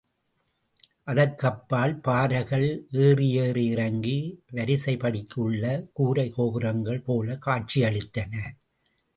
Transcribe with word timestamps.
அதற்கப்பால், 1.03 1.99
பாறைகள் 1.99 2.87
ஏறி 2.91 3.29
ஏறி 3.31 3.65
இறங்கி 3.65 4.43
வரிசைபடிக்கு 4.51 5.35
உள்ள 5.35 5.87
கூரைக் 5.99 6.33
கோபுரங்கள் 6.35 7.01
போலக் 7.01 7.47
காட்சியளித்தன. 7.47 8.35